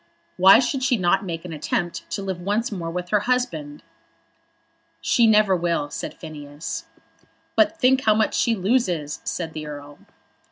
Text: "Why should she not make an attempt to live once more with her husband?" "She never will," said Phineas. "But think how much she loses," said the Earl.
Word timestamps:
"Why 0.35 0.57
should 0.57 0.81
she 0.81 0.97
not 0.97 1.23
make 1.25 1.45
an 1.45 1.53
attempt 1.53 2.09
to 2.09 2.23
live 2.23 2.41
once 2.41 2.71
more 2.71 2.89
with 2.89 3.09
her 3.09 3.19
husband?" 3.29 3.83
"She 4.99 5.27
never 5.27 5.55
will," 5.55 5.91
said 5.91 6.15
Phineas. 6.15 6.85
"But 7.55 7.77
think 7.77 8.01
how 8.05 8.15
much 8.15 8.33
she 8.35 8.55
loses," 8.55 9.21
said 9.25 9.53
the 9.53 9.67
Earl. 9.67 9.99